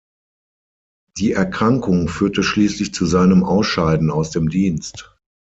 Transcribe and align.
Die 1.19 1.33
Erkrankung 1.33 2.07
führte 2.07 2.41
schließlich 2.41 2.91
zu 2.91 3.05
seinem 3.05 3.43
Ausscheiden 3.43 4.09
aus 4.09 4.31
dem 4.31 4.49
Dienst. 4.49 5.15